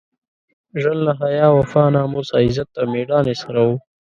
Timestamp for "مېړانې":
2.93-3.35